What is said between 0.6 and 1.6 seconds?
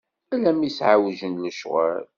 s-εewjen